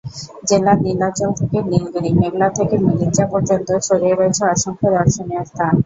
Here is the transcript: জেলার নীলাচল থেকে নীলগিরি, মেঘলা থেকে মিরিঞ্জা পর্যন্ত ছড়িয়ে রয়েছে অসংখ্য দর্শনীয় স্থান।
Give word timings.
জেলার 0.47 0.77
নীলাচল 0.85 1.29
থেকে 1.39 1.57
নীলগিরি, 1.69 2.11
মেঘলা 2.19 2.47
থেকে 2.57 2.75
মিরিঞ্জা 2.85 3.25
পর্যন্ত 3.33 3.67
ছড়িয়ে 3.85 4.15
রয়েছে 4.15 4.41
অসংখ্য 4.45 4.87
দর্শনীয় 4.95 5.43
স্থান। 5.45 5.73